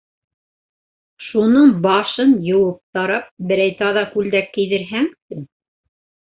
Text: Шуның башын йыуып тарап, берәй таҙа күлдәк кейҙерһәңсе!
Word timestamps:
Шуның 1.25 1.69
башын 1.83 2.33
йыуып 2.49 2.97
тарап, 2.99 3.29
берәй 3.53 3.79
таҙа 3.85 4.07
күлдәк 4.17 4.53
кейҙерһәңсе! 4.59 5.43